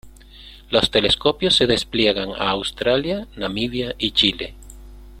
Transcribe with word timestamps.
Los 0.71 0.89
telescopios 0.89 1.55
se 1.55 1.67
despliegan 1.67 2.31
a 2.31 2.49
Australia, 2.49 3.27
Namibia 3.35 3.93
y 3.99 4.13
Chile. 4.13 4.55